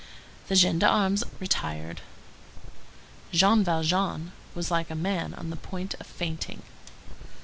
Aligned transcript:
The 0.47 0.55
gendarmes 0.55 1.23
retired. 1.39 2.01
Jean 3.31 3.63
Valjean 3.63 4.31
was 4.55 4.71
like 4.71 4.89
a 4.89 4.95
man 4.95 5.35
on 5.35 5.51
the 5.51 5.55
point 5.55 5.93
of 5.99 6.07
fainting. 6.07 6.63